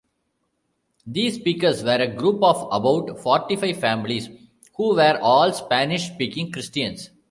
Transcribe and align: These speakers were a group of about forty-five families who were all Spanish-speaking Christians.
These 1.05 1.35
speakers 1.35 1.83
were 1.83 1.97
a 1.99 2.07
group 2.07 2.41
of 2.41 2.67
about 2.71 3.19
forty-five 3.19 3.77
families 3.79 4.29
who 4.75 4.95
were 4.95 5.19
all 5.21 5.53
Spanish-speaking 5.53 6.51
Christians. 6.51 7.11